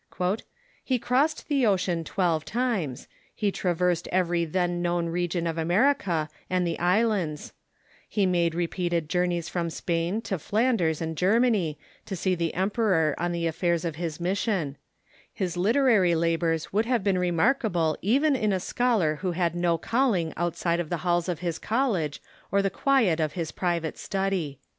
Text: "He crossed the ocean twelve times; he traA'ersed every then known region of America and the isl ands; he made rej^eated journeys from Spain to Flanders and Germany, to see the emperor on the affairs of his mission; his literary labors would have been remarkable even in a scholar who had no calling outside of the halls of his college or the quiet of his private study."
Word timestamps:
"He 0.83 0.97
crossed 0.97 1.47
the 1.47 1.63
ocean 1.67 2.03
twelve 2.03 2.43
times; 2.43 3.07
he 3.35 3.51
traA'ersed 3.51 4.07
every 4.11 4.45
then 4.45 4.81
known 4.81 5.09
region 5.09 5.45
of 5.45 5.59
America 5.59 6.27
and 6.49 6.65
the 6.65 6.75
isl 6.79 7.15
ands; 7.21 7.53
he 8.09 8.25
made 8.25 8.53
rej^eated 8.53 9.07
journeys 9.09 9.47
from 9.47 9.69
Spain 9.69 10.19
to 10.23 10.39
Flanders 10.39 11.01
and 11.03 11.15
Germany, 11.15 11.77
to 12.07 12.15
see 12.15 12.33
the 12.33 12.55
emperor 12.55 13.13
on 13.19 13.31
the 13.31 13.45
affairs 13.45 13.85
of 13.85 13.97
his 13.97 14.19
mission; 14.19 14.75
his 15.31 15.55
literary 15.55 16.15
labors 16.15 16.73
would 16.73 16.87
have 16.87 17.03
been 17.03 17.19
remarkable 17.19 17.95
even 18.01 18.35
in 18.35 18.51
a 18.51 18.59
scholar 18.59 19.17
who 19.17 19.33
had 19.33 19.53
no 19.53 19.77
calling 19.77 20.33
outside 20.35 20.79
of 20.79 20.89
the 20.89 20.97
halls 21.05 21.29
of 21.29 21.41
his 21.41 21.59
college 21.59 22.19
or 22.51 22.63
the 22.63 22.71
quiet 22.71 23.19
of 23.19 23.33
his 23.33 23.51
private 23.51 23.99
study." 23.99 24.59